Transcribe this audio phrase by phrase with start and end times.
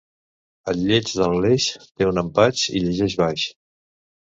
[0.73, 3.51] El lleig de l'Aleix té un empatx i llegeix baix.